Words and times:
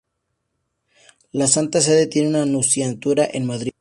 La 1.31 1.45
Santa 1.45 1.79
Sede 1.79 2.07
tiene 2.07 2.29
una 2.29 2.45
Nunciatura 2.47 3.27
en 3.31 3.45
Madrid. 3.45 3.69